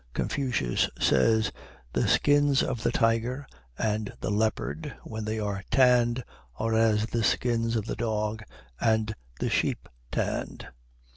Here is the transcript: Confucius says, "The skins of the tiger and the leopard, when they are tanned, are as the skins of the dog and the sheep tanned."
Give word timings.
Confucius 0.15 0.89
says, 0.99 1.51
"The 1.93 2.07
skins 2.07 2.63
of 2.63 2.81
the 2.81 2.91
tiger 2.91 3.45
and 3.77 4.11
the 4.19 4.31
leopard, 4.31 4.95
when 5.03 5.25
they 5.25 5.37
are 5.37 5.63
tanned, 5.69 6.23
are 6.55 6.73
as 6.73 7.05
the 7.05 7.21
skins 7.23 7.75
of 7.75 7.85
the 7.85 7.95
dog 7.95 8.41
and 8.79 9.13
the 9.39 9.51
sheep 9.51 9.87
tanned." 10.11 10.67